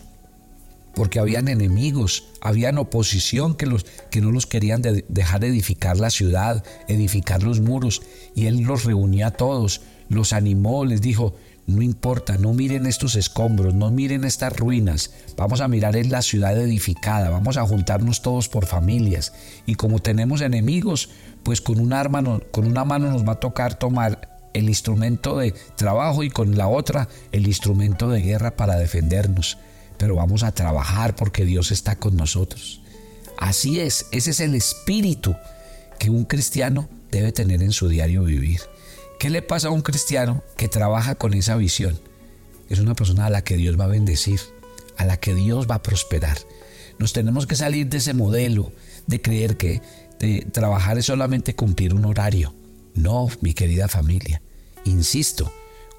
porque 0.96 1.20
habían 1.20 1.48
enemigos, 1.48 2.24
habían 2.40 2.78
oposición 2.78 3.54
que, 3.54 3.66
no 3.66 4.32
los 4.32 4.46
querían 4.46 4.80
dejar 4.80 5.44
edificar 5.44 5.98
la 5.98 6.08
ciudad, 6.08 6.64
edificar 6.88 7.42
los 7.42 7.60
muros, 7.60 8.00
y 8.34 8.46
él 8.46 8.62
los 8.62 8.84
reunía 8.84 9.26
a 9.26 9.30
todos, 9.32 9.82
los 10.08 10.32
animó, 10.32 10.86
les 10.86 11.02
dijo, 11.02 11.34
no 11.66 11.82
importa, 11.82 12.38
no 12.38 12.54
miren 12.54 12.86
estos 12.86 13.14
escombros, 13.14 13.74
no 13.74 13.90
miren 13.90 14.24
estas 14.24 14.56
ruinas, 14.56 15.10
vamos 15.36 15.60
a 15.60 15.68
mirar 15.68 15.96
en 15.96 16.10
la 16.10 16.22
ciudad 16.22 16.58
edificada, 16.58 17.28
vamos 17.28 17.58
a 17.58 17.66
juntarnos 17.66 18.22
todos 18.22 18.48
por 18.48 18.64
familias, 18.64 19.34
y 19.66 19.74
como 19.74 19.98
tenemos 19.98 20.40
enemigos, 20.40 21.10
pues 21.42 21.60
con 21.60 21.92
arma, 21.92 22.40
con 22.50 22.66
una 22.66 22.86
mano 22.86 23.10
nos 23.10 23.28
va 23.28 23.32
a 23.32 23.40
tocar 23.40 23.78
tomar 23.78 24.38
el 24.54 24.70
instrumento 24.70 25.36
de 25.36 25.52
trabajo 25.76 26.22
y 26.22 26.30
con 26.30 26.56
la 26.56 26.68
otra 26.68 27.06
el 27.32 27.46
instrumento 27.46 28.08
de 28.08 28.22
guerra 28.22 28.56
para 28.56 28.76
defendernos 28.76 29.58
pero 29.98 30.16
vamos 30.16 30.42
a 30.42 30.52
trabajar 30.52 31.16
porque 31.16 31.44
Dios 31.44 31.72
está 31.72 31.96
con 31.96 32.16
nosotros. 32.16 32.80
Así 33.38 33.80
es, 33.80 34.06
ese 34.12 34.30
es 34.30 34.40
el 34.40 34.54
espíritu 34.54 35.34
que 35.98 36.10
un 36.10 36.24
cristiano 36.24 36.88
debe 37.10 37.32
tener 37.32 37.62
en 37.62 37.72
su 37.72 37.88
diario 37.88 38.24
vivir. 38.24 38.60
¿Qué 39.18 39.30
le 39.30 39.42
pasa 39.42 39.68
a 39.68 39.70
un 39.72 39.82
cristiano 39.82 40.42
que 40.56 40.68
trabaja 40.68 41.14
con 41.14 41.34
esa 41.34 41.56
visión? 41.56 41.98
Es 42.68 42.78
una 42.78 42.94
persona 42.94 43.26
a 43.26 43.30
la 43.30 43.44
que 43.44 43.56
Dios 43.56 43.78
va 43.78 43.84
a 43.84 43.88
bendecir, 43.88 44.40
a 44.96 45.04
la 45.04 45.18
que 45.18 45.34
Dios 45.34 45.66
va 45.70 45.76
a 45.76 45.82
prosperar. 45.82 46.38
Nos 46.98 47.12
tenemos 47.12 47.46
que 47.46 47.56
salir 47.56 47.88
de 47.88 47.98
ese 47.98 48.14
modelo 48.14 48.72
de 49.06 49.20
creer 49.22 49.56
que 49.56 49.80
trabajar 50.52 50.98
es 50.98 51.06
solamente 51.06 51.54
cumplir 51.54 51.94
un 51.94 52.04
horario. 52.06 52.54
No, 52.94 53.28
mi 53.40 53.52
querida 53.54 53.88
familia. 53.88 54.40
Insisto, 54.84 55.52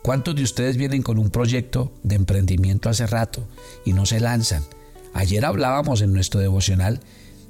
¿Cuántos 0.04 0.36
de 0.36 0.44
ustedes 0.44 0.78
vienen 0.78 1.02
con 1.02 1.18
un 1.18 1.30
proyecto 1.30 1.94
de 2.04 2.16
emprendimiento 2.16 2.90
hace 2.90 3.08
rato 3.08 3.48
y 3.86 3.94
no 3.94 4.06
se 4.06 4.20
lanzan? 4.20 4.64
Ayer 5.14 5.44
hablábamos 5.46 6.02
en 6.02 6.14
nuestro 6.14 6.40
devocional 6.40 7.02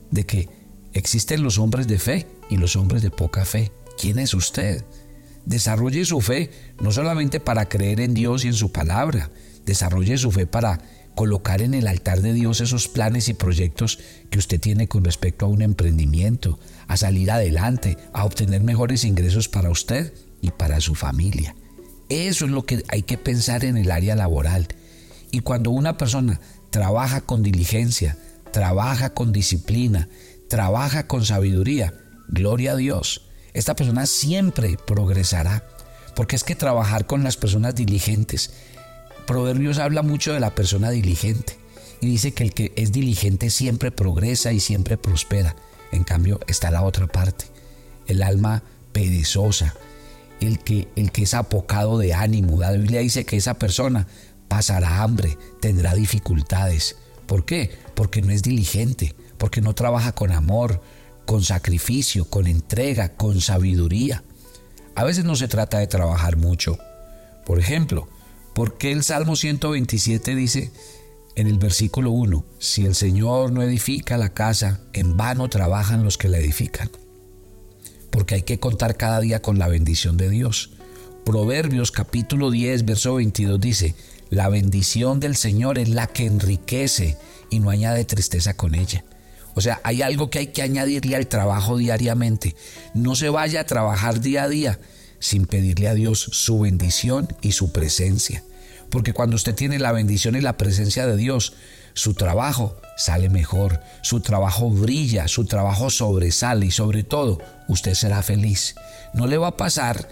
de 0.09 0.25
que 0.25 0.49
existen 0.93 1.43
los 1.43 1.59
hombres 1.59 1.87
de 1.87 1.99
fe 1.99 2.27
y 2.49 2.57
los 2.57 2.75
hombres 2.75 3.01
de 3.01 3.11
poca 3.11 3.45
fe. 3.45 3.71
¿Quién 3.99 4.19
es 4.19 4.33
usted? 4.33 4.83
Desarrolle 5.45 6.03
su 6.05 6.21
fe 6.21 6.49
no 6.81 6.91
solamente 6.91 7.39
para 7.39 7.69
creer 7.69 7.99
en 7.99 8.13
Dios 8.13 8.43
y 8.43 8.47
en 8.47 8.53
su 8.53 8.71
palabra, 8.71 9.29
desarrolle 9.65 10.17
su 10.17 10.31
fe 10.31 10.47
para 10.47 10.81
colocar 11.15 11.61
en 11.61 11.73
el 11.73 11.87
altar 11.87 12.21
de 12.21 12.33
Dios 12.33 12.61
esos 12.61 12.87
planes 12.87 13.27
y 13.27 13.33
proyectos 13.33 13.99
que 14.29 14.37
usted 14.37 14.59
tiene 14.59 14.87
con 14.87 15.03
respecto 15.03 15.45
a 15.45 15.49
un 15.49 15.61
emprendimiento, 15.61 16.59
a 16.87 16.95
salir 16.95 17.31
adelante, 17.31 17.97
a 18.13 18.23
obtener 18.23 18.61
mejores 18.61 19.03
ingresos 19.03 19.49
para 19.49 19.69
usted 19.69 20.13
y 20.41 20.51
para 20.51 20.79
su 20.79 20.95
familia. 20.95 21.55
Eso 22.09 22.45
es 22.45 22.51
lo 22.51 22.65
que 22.65 22.83
hay 22.89 23.03
que 23.03 23.17
pensar 23.17 23.65
en 23.65 23.77
el 23.77 23.91
área 23.91 24.15
laboral. 24.15 24.67
Y 25.31 25.41
cuando 25.41 25.71
una 25.71 25.97
persona 25.97 26.39
trabaja 26.69 27.21
con 27.21 27.43
diligencia, 27.43 28.17
trabaja 28.51 29.13
con 29.13 29.31
disciplina, 29.31 30.07
trabaja 30.49 31.07
con 31.07 31.25
sabiduría, 31.25 31.93
gloria 32.29 32.73
a 32.73 32.75
Dios, 32.75 33.23
esta 33.53 33.75
persona 33.75 34.05
siempre 34.05 34.77
progresará. 34.85 35.67
Porque 36.15 36.35
es 36.35 36.43
que 36.43 36.55
trabajar 36.55 37.05
con 37.05 37.23
las 37.23 37.37
personas 37.37 37.75
diligentes, 37.75 38.51
Proverbios 39.27 39.77
habla 39.77 40.03
mucho 40.03 40.31
de 40.31 40.39
la 40.39 40.55
persona 40.55 40.89
diligente 40.89 41.57
y 41.99 42.07
dice 42.07 42.31
que 42.31 42.43
el 42.43 42.53
que 42.53 42.71
es 42.77 42.93
diligente 42.93 43.49
siempre 43.49 43.91
progresa 43.91 44.53
y 44.53 44.61
siempre 44.61 44.97
prospera. 44.97 45.53
En 45.91 46.05
cambio 46.05 46.39
está 46.47 46.71
la 46.71 46.81
otra 46.81 47.07
parte, 47.07 47.45
el 48.07 48.23
alma 48.23 48.63
perezosa, 48.93 49.75
el 50.41 50.59
que, 50.59 50.87
el 50.95 51.11
que 51.11 51.23
es 51.23 51.33
apocado 51.33 51.97
de 51.97 52.13
ánimo. 52.13 52.59
La 52.59 52.71
Biblia 52.71 53.01
dice 53.01 53.25
que 53.25 53.37
esa 53.37 53.55
persona 53.55 54.07
pasará 54.47 55.01
hambre, 55.03 55.37
tendrá 55.61 55.93
dificultades. 55.93 56.95
¿Por 57.25 57.45
qué? 57.45 57.77
Porque 57.95 58.21
no 58.21 58.31
es 58.31 58.41
diligente, 58.41 59.15
porque 59.37 59.61
no 59.61 59.75
trabaja 59.75 60.13
con 60.13 60.31
amor, 60.31 60.81
con 61.25 61.43
sacrificio, 61.43 62.25
con 62.25 62.47
entrega, 62.47 63.15
con 63.15 63.41
sabiduría. 63.41 64.23
A 64.95 65.03
veces 65.03 65.25
no 65.25 65.35
se 65.35 65.47
trata 65.47 65.79
de 65.79 65.87
trabajar 65.87 66.37
mucho. 66.37 66.77
Por 67.45 67.59
ejemplo, 67.59 68.07
¿por 68.53 68.77
qué 68.77 68.91
el 68.91 69.03
Salmo 69.03 69.35
127 69.35 70.35
dice 70.35 70.71
en 71.35 71.47
el 71.47 71.59
versículo 71.59 72.11
1, 72.11 72.45
si 72.59 72.85
el 72.85 72.95
Señor 72.95 73.51
no 73.51 73.61
edifica 73.61 74.17
la 74.17 74.33
casa, 74.33 74.79
en 74.93 75.17
vano 75.17 75.49
trabajan 75.49 76.03
los 76.03 76.17
que 76.17 76.29
la 76.29 76.37
edifican? 76.37 76.89
Porque 78.17 78.33
hay 78.33 78.41
que 78.41 78.59
contar 78.59 78.97
cada 78.97 79.19
día 79.19 79.43
con 79.43 79.59
la 79.59 79.67
bendición 79.67 80.17
de 80.17 80.27
Dios. 80.27 80.71
Proverbios 81.23 81.91
capítulo 81.91 82.49
10, 82.49 82.83
verso 82.83 83.13
22 83.13 83.61
dice, 83.61 83.93
la 84.31 84.49
bendición 84.49 85.19
del 85.19 85.35
Señor 85.35 85.77
es 85.77 85.89
la 85.89 86.07
que 86.07 86.25
enriquece 86.25 87.15
y 87.51 87.59
no 87.59 87.69
añade 87.69 88.05
tristeza 88.05 88.57
con 88.57 88.73
ella. 88.73 89.05
O 89.53 89.61
sea, 89.61 89.81
hay 89.83 90.01
algo 90.01 90.31
que 90.31 90.39
hay 90.39 90.47
que 90.47 90.63
añadirle 90.63 91.15
al 91.15 91.27
trabajo 91.27 91.77
diariamente. 91.77 92.55
No 92.95 93.15
se 93.15 93.29
vaya 93.29 93.61
a 93.61 93.65
trabajar 93.67 94.19
día 94.19 94.45
a 94.45 94.49
día 94.49 94.79
sin 95.19 95.45
pedirle 95.45 95.87
a 95.87 95.93
Dios 95.93 96.19
su 96.19 96.61
bendición 96.61 97.27
y 97.43 97.51
su 97.51 97.71
presencia. 97.71 98.43
Porque 98.89 99.13
cuando 99.13 99.35
usted 99.35 99.53
tiene 99.53 99.77
la 99.77 99.91
bendición 99.91 100.35
y 100.35 100.41
la 100.41 100.57
presencia 100.57 101.05
de 101.05 101.17
Dios, 101.17 101.53
su 101.97 102.13
trabajo 102.13 102.77
sale 102.95 103.29
mejor, 103.29 103.81
su 104.01 104.21
trabajo 104.21 104.69
brilla, 104.69 105.27
su 105.27 105.45
trabajo 105.45 105.89
sobresale 105.89 106.67
y 106.67 106.71
sobre 106.71 107.03
todo 107.03 107.39
usted 107.67 107.93
será 107.93 108.21
feliz. 108.23 108.75
No 109.13 109.27
le 109.27 109.37
va 109.37 109.47
a 109.47 109.57
pasar 109.57 110.07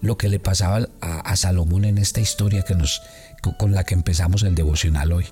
lo 0.00 0.16
que 0.16 0.28
le 0.28 0.38
pasaba 0.38 0.88
a, 1.00 1.36
Salomón 1.36 1.84
en 1.84 1.98
esta 1.98 2.20
historia 2.20 2.62
que 2.62 2.74
nos, 2.74 3.02
con 3.58 3.72
la 3.72 3.84
que 3.84 3.94
empezamos 3.94 4.42
el 4.42 4.54
devocional 4.54 5.12
hoy 5.12 5.26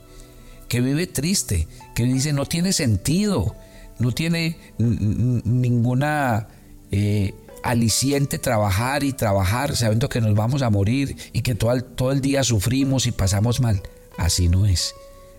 que 0.68 0.80
vive 0.80 1.06
triste, 1.06 1.68
que 1.94 2.04
dice 2.04 2.32
no 2.32 2.46
tiene 2.46 2.72
sentido, 2.72 3.54
no 3.98 4.12
tiene 4.12 4.58
ninguna 4.78 6.48
eh, 6.90 7.34
aliciente 7.62 8.38
trabajar 8.38 9.04
y 9.04 9.12
trabajar 9.12 9.76
sabiendo 9.76 10.08
que 10.08 10.20
nos 10.20 10.34
vamos 10.34 10.62
a 10.62 10.70
morir 10.70 11.16
y 11.32 11.42
que 11.42 11.54
todo 11.54 11.72
el, 11.72 11.84
todo 11.84 12.12
el 12.12 12.20
día 12.20 12.42
sufrimos 12.44 13.06
y 13.06 13.12
pasamos 13.12 13.60
mal. 13.60 13.82
Así 14.18 14.48
no 14.48 14.66
es. 14.66 14.94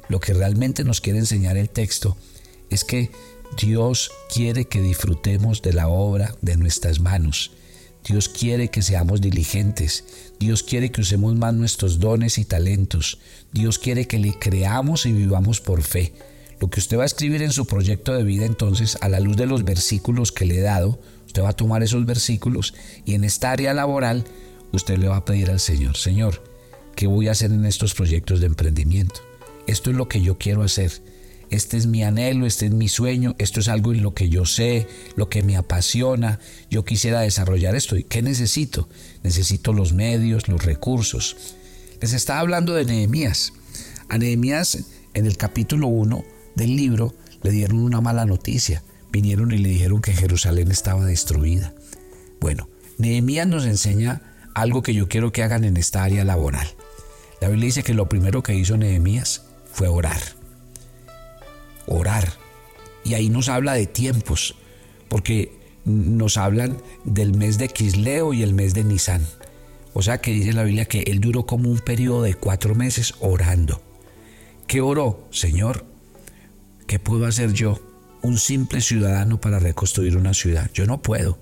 Lo 0.09 0.19
que 0.19 0.33
realmente 0.33 0.83
nos 0.83 1.01
quiere 1.01 1.19
enseñar 1.19 1.57
el 1.57 1.69
texto 1.69 2.17
es 2.69 2.83
que 2.83 3.11
Dios 3.61 4.11
quiere 4.33 4.65
que 4.65 4.81
disfrutemos 4.81 5.61
de 5.61 5.73
la 5.73 5.87
obra 5.87 6.35
de 6.41 6.57
nuestras 6.57 6.99
manos 6.99 7.51
Dios 8.05 8.29
quiere 8.29 8.69
que 8.69 8.83
seamos 8.83 9.19
diligentes. 9.19 10.05
Dios 10.39 10.61
quiere 10.61 10.91
que 10.91 11.01
usemos 11.01 11.35
más 11.35 11.55
nuestros 11.55 11.99
dones 11.99 12.37
y 12.37 12.45
talentos. 12.45 13.17
Dios 13.51 13.79
quiere 13.79 14.07
que 14.07 14.19
le 14.19 14.37
creamos 14.37 15.07
y 15.07 15.11
vivamos 15.11 15.59
por 15.59 15.81
fe. 15.81 16.13
Lo 16.59 16.69
que 16.69 16.79
usted 16.79 16.99
va 16.99 17.03
a 17.03 17.07
escribir 17.07 17.41
en 17.41 17.51
su 17.51 17.65
proyecto 17.65 18.13
de 18.13 18.23
vida 18.23 18.45
entonces, 18.45 18.97
a 19.01 19.09
la 19.09 19.19
luz 19.19 19.35
de 19.37 19.47
los 19.47 19.65
versículos 19.65 20.31
que 20.31 20.45
le 20.45 20.59
he 20.59 20.61
dado, 20.61 20.99
usted 21.25 21.41
va 21.41 21.49
a 21.49 21.55
tomar 21.55 21.81
esos 21.81 22.05
versículos 22.05 22.75
y 23.05 23.15
en 23.15 23.23
esta 23.23 23.51
área 23.51 23.73
laboral 23.73 24.23
usted 24.71 24.97
le 24.97 25.07
va 25.07 25.17
a 25.17 25.25
pedir 25.25 25.49
al 25.49 25.59
Señor, 25.59 25.97
Señor, 25.97 26.43
¿qué 26.95 27.07
voy 27.07 27.27
a 27.27 27.31
hacer 27.31 27.51
en 27.51 27.65
estos 27.65 27.93
proyectos 27.93 28.39
de 28.39 28.45
emprendimiento? 28.45 29.21
Esto 29.67 29.89
es 29.89 29.95
lo 29.95 30.07
que 30.07 30.21
yo 30.21 30.37
quiero 30.37 30.63
hacer 30.63 30.91
este 31.49 31.77
es 31.77 31.87
mi 31.87 32.03
anhelo, 32.03 32.45
este 32.45 32.65
es 32.65 32.73
mi 32.73 32.87
sueño, 32.87 33.35
esto 33.37 33.59
es 33.59 33.67
algo 33.67 33.93
en 33.93 34.01
lo 34.01 34.13
que 34.13 34.29
yo 34.29 34.45
sé, 34.45 34.87
lo 35.15 35.29
que 35.29 35.43
me 35.43 35.57
apasiona, 35.57 36.39
yo 36.69 36.83
quisiera 36.85 37.21
desarrollar 37.21 37.75
esto. 37.75 37.95
¿Y 37.97 38.03
qué 38.03 38.21
necesito? 38.21 38.89
Necesito 39.23 39.73
los 39.73 39.93
medios, 39.93 40.47
los 40.47 40.65
recursos. 40.65 41.55
Les 42.01 42.13
estaba 42.13 42.39
hablando 42.39 42.73
de 42.73 42.85
Nehemías. 42.85 43.53
A 44.09 44.17
Nehemías 44.17 44.85
en 45.13 45.25
el 45.25 45.37
capítulo 45.37 45.87
1 45.87 46.23
del 46.55 46.75
libro 46.75 47.13
le 47.43 47.51
dieron 47.51 47.79
una 47.79 48.01
mala 48.01 48.25
noticia. 48.25 48.83
Vinieron 49.11 49.51
y 49.51 49.57
le 49.57 49.69
dijeron 49.69 50.01
que 50.01 50.13
Jerusalén 50.13 50.71
estaba 50.71 51.05
destruida. 51.05 51.73
Bueno, 52.41 52.69
Nehemías 52.97 53.47
nos 53.47 53.65
enseña 53.65 54.21
algo 54.55 54.81
que 54.81 54.93
yo 54.93 55.07
quiero 55.07 55.31
que 55.31 55.43
hagan 55.43 55.63
en 55.63 55.77
esta 55.77 56.03
área 56.03 56.25
laboral. 56.25 56.67
La 57.39 57.49
Biblia 57.49 57.67
dice 57.67 57.83
que 57.83 57.93
lo 57.93 58.09
primero 58.09 58.43
que 58.43 58.55
hizo 58.55 58.77
Nehemías 58.77 59.44
fue 59.75 59.87
orar 59.87 60.21
orar. 61.87 62.33
Y 63.03 63.13
ahí 63.13 63.29
nos 63.29 63.49
habla 63.49 63.73
de 63.73 63.85
tiempos, 63.85 64.55
porque 65.07 65.51
nos 65.85 66.37
hablan 66.37 66.77
del 67.03 67.33
mes 67.33 67.57
de 67.57 67.67
Quisleo 67.67 68.33
y 68.33 68.43
el 68.43 68.53
mes 68.53 68.73
de 68.73 68.83
Nisan. 68.83 69.25
O 69.93 70.01
sea 70.01 70.19
que 70.19 70.31
dice 70.31 70.53
la 70.53 70.63
Biblia 70.63 70.85
que 70.85 71.01
él 71.01 71.19
duró 71.19 71.45
como 71.45 71.69
un 71.69 71.79
periodo 71.79 72.23
de 72.23 72.33
cuatro 72.33 72.75
meses 72.75 73.13
orando. 73.19 73.81
¿Qué 74.67 74.81
oró? 74.81 75.27
Señor, 75.31 75.85
¿qué 76.87 76.99
puedo 76.99 77.27
hacer 77.27 77.53
yo, 77.53 77.79
un 78.23 78.37
simple 78.37 78.81
ciudadano, 78.81 79.39
para 79.39 79.59
reconstruir 79.59 80.17
una 80.17 80.33
ciudad? 80.33 80.69
Yo 80.73 80.85
no 80.85 81.01
puedo, 81.01 81.37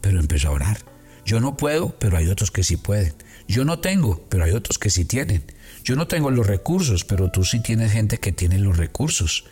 pero 0.00 0.20
empezó 0.20 0.48
a 0.48 0.52
orar. 0.52 0.89
Yo 1.30 1.38
no 1.38 1.56
puedo, 1.56 1.94
pero 1.96 2.16
hay 2.16 2.26
otros 2.26 2.50
que 2.50 2.64
sí 2.64 2.76
pueden. 2.76 3.14
Yo 3.46 3.64
no 3.64 3.78
tengo, 3.78 4.20
pero 4.28 4.42
hay 4.42 4.50
otros 4.50 4.80
que 4.80 4.90
sí 4.90 5.04
tienen. 5.04 5.44
Yo 5.84 5.94
no 5.94 6.08
tengo 6.08 6.32
los 6.32 6.44
recursos, 6.44 7.04
pero 7.04 7.30
tú 7.30 7.44
sí 7.44 7.60
tienes 7.60 7.92
gente 7.92 8.18
que 8.18 8.32
tiene 8.32 8.58
los 8.58 8.78
recursos. 8.78 9.44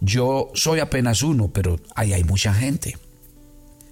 Yo 0.00 0.52
soy 0.54 0.78
apenas 0.78 1.24
uno, 1.24 1.50
pero 1.52 1.80
ahí 1.96 2.12
hay 2.12 2.22
mucha 2.22 2.54
gente. 2.54 2.96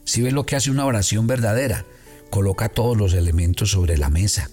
Si 0.04 0.22
ves 0.22 0.32
lo 0.32 0.46
que 0.46 0.54
hace 0.54 0.70
una 0.70 0.86
oración 0.86 1.26
verdadera, 1.26 1.84
coloca 2.30 2.68
todos 2.68 2.96
los 2.96 3.14
elementos 3.14 3.72
sobre 3.72 3.98
la 3.98 4.10
mesa. 4.10 4.48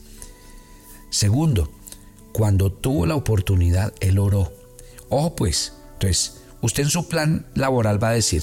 Segundo, 1.12 1.72
cuando 2.32 2.72
tuvo 2.72 3.06
la 3.06 3.14
oportunidad, 3.14 3.94
él 4.00 4.18
oró. 4.18 4.52
Ojo 5.10 5.36
pues, 5.36 5.74
entonces, 5.94 6.42
usted 6.62 6.82
en 6.82 6.90
su 6.90 7.08
plan 7.08 7.46
laboral 7.54 8.04
va 8.04 8.10
a 8.10 8.14
decir, 8.14 8.42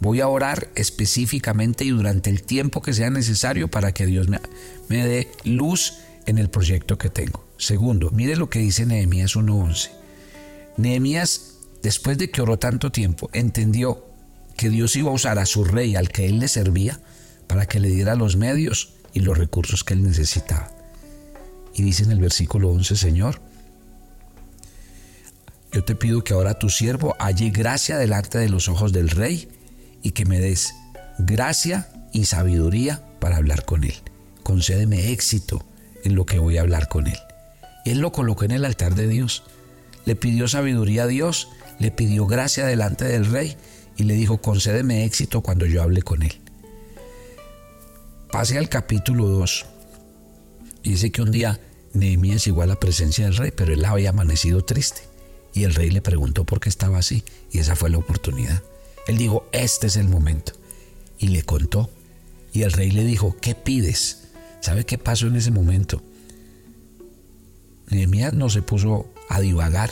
voy 0.00 0.20
a 0.20 0.28
orar 0.28 0.68
específicamente 0.74 1.84
y 1.84 1.90
durante 1.90 2.30
el 2.30 2.42
tiempo 2.42 2.82
que 2.82 2.92
sea 2.92 3.10
necesario 3.10 3.68
para 3.68 3.92
que 3.92 4.06
Dios 4.06 4.28
me, 4.28 4.40
me 4.88 5.06
dé 5.06 5.28
luz 5.44 5.94
en 6.26 6.38
el 6.38 6.50
proyecto 6.50 6.98
que 6.98 7.10
tengo. 7.10 7.44
Segundo, 7.56 8.10
mire 8.10 8.36
lo 8.36 8.50
que 8.50 8.58
dice 8.58 8.84
Nehemías 8.86 9.36
1.11. 9.36 9.90
Nehemías 10.76 11.56
después 11.86 12.18
de 12.18 12.30
que 12.30 12.42
oró 12.42 12.58
tanto 12.58 12.90
tiempo, 12.90 13.30
entendió 13.32 14.04
que 14.56 14.70
Dios 14.70 14.96
iba 14.96 15.10
a 15.10 15.14
usar 15.14 15.38
a 15.38 15.46
su 15.46 15.62
rey, 15.64 15.94
al 15.94 16.08
que 16.08 16.26
él 16.26 16.40
le 16.40 16.48
servía, 16.48 17.00
para 17.46 17.66
que 17.66 17.78
le 17.78 17.88
diera 17.88 18.16
los 18.16 18.36
medios 18.36 18.94
y 19.12 19.20
los 19.20 19.38
recursos 19.38 19.84
que 19.84 19.94
él 19.94 20.02
necesitaba. 20.02 20.72
Y 21.74 21.84
dice 21.84 22.02
en 22.02 22.10
el 22.10 22.18
versículo 22.18 22.70
11, 22.70 22.96
Señor, 22.96 23.40
yo 25.70 25.84
te 25.84 25.94
pido 25.94 26.24
que 26.24 26.32
ahora 26.32 26.58
tu 26.58 26.70
siervo 26.70 27.14
halle 27.20 27.50
gracia 27.50 27.98
delante 27.98 28.38
de 28.38 28.48
los 28.48 28.68
ojos 28.68 28.92
del 28.92 29.10
rey 29.10 29.48
y 30.06 30.12
que 30.12 30.24
me 30.24 30.38
des 30.38 30.72
gracia 31.18 31.88
y 32.12 32.26
sabiduría 32.26 33.02
para 33.18 33.38
hablar 33.38 33.64
con 33.64 33.82
él. 33.82 33.94
Concédeme 34.44 35.10
éxito 35.10 35.66
en 36.04 36.14
lo 36.14 36.26
que 36.26 36.38
voy 36.38 36.58
a 36.58 36.60
hablar 36.60 36.88
con 36.88 37.08
él. 37.08 37.18
él 37.84 37.98
lo 37.98 38.12
colocó 38.12 38.44
en 38.44 38.52
el 38.52 38.64
altar 38.64 38.94
de 38.94 39.08
Dios. 39.08 39.42
Le 40.04 40.14
pidió 40.14 40.46
sabiduría 40.46 41.02
a 41.02 41.06
Dios 41.08 41.48
le 41.80 41.90
pidió 41.90 42.26
gracia 42.26 42.66
delante 42.66 43.04
del 43.04 43.26
rey 43.26 43.56
y 43.96 44.04
le 44.04 44.14
dijo, 44.14 44.38
concédeme 44.38 45.04
éxito 45.04 45.42
cuando 45.42 45.66
yo 45.66 45.82
hable 45.82 46.02
con 46.02 46.22
él. 46.22 46.32
Pase 48.30 48.58
al 48.58 48.68
capítulo 48.68 49.26
2. 49.26 49.66
Dice 50.84 51.10
que 51.10 51.22
un 51.22 51.32
día 51.32 51.58
Nehemías 51.94 52.44
llegó 52.44 52.62
a 52.62 52.66
la 52.66 52.78
presencia 52.78 53.24
del 53.24 53.36
rey, 53.36 53.50
pero 53.50 53.74
él 53.74 53.84
había 53.84 54.10
amanecido 54.10 54.64
triste. 54.64 55.02
Y 55.52 55.64
el 55.64 55.74
rey 55.74 55.90
le 55.90 56.00
preguntó 56.00 56.44
por 56.44 56.60
qué 56.60 56.68
estaba 56.68 56.98
así. 56.98 57.24
Y 57.50 57.58
esa 57.58 57.74
fue 57.74 57.90
la 57.90 57.98
oportunidad. 57.98 58.62
Él 59.06 59.18
dijo, 59.18 59.48
este 59.52 59.86
es 59.86 59.96
el 59.96 60.08
momento. 60.08 60.52
Y 61.18 61.28
le 61.28 61.42
contó. 61.42 61.90
Y 62.52 62.62
el 62.62 62.72
rey 62.72 62.90
le 62.90 63.04
dijo, 63.04 63.36
¿qué 63.40 63.54
pides? 63.54 64.28
¿Sabe 64.60 64.84
qué 64.84 64.98
pasó 64.98 65.26
en 65.26 65.36
ese 65.36 65.50
momento? 65.50 66.02
Nehemías 67.88 68.32
no 68.32 68.50
se 68.50 68.62
puso 68.62 69.12
a 69.28 69.40
divagar. 69.40 69.90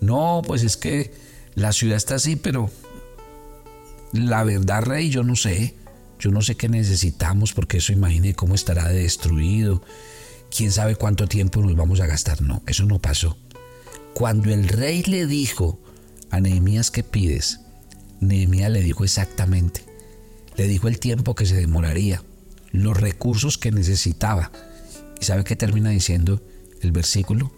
No, 0.00 0.42
pues 0.46 0.62
es 0.62 0.76
que 0.76 1.12
la 1.54 1.72
ciudad 1.72 1.96
está 1.96 2.16
así, 2.16 2.36
pero 2.36 2.70
la 4.12 4.44
verdad, 4.44 4.82
rey, 4.82 5.10
yo 5.10 5.22
no 5.24 5.36
sé. 5.36 5.74
Yo 6.18 6.30
no 6.30 6.40
sé 6.40 6.56
qué 6.56 6.68
necesitamos 6.68 7.52
porque 7.52 7.78
eso 7.78 7.92
imagine 7.92 8.34
cómo 8.34 8.54
estará 8.54 8.88
destruido. 8.88 9.82
Quién 10.56 10.72
sabe 10.72 10.96
cuánto 10.96 11.26
tiempo 11.26 11.60
nos 11.60 11.76
vamos 11.76 12.00
a 12.00 12.06
gastar. 12.06 12.40
No, 12.40 12.62
eso 12.66 12.84
no 12.84 12.98
pasó. 12.98 13.36
Cuando 14.14 14.50
el 14.52 14.68
rey 14.68 15.02
le 15.02 15.26
dijo 15.26 15.80
a 16.30 16.40
Nehemías 16.40 16.90
qué 16.90 17.02
pides, 17.02 17.60
Nehemías 18.28 18.70
le 18.70 18.82
dijo 18.82 19.04
exactamente. 19.04 19.84
Le 20.56 20.68
dijo 20.68 20.88
el 20.88 20.98
tiempo 20.98 21.34
que 21.34 21.46
se 21.46 21.56
demoraría, 21.56 22.22
los 22.70 22.96
recursos 22.96 23.58
que 23.58 23.72
necesitaba. 23.72 24.50
¿Y 25.20 25.24
sabe 25.24 25.44
qué 25.44 25.56
termina 25.56 25.90
diciendo 25.90 26.42
el 26.80 26.92
versículo? 26.92 27.52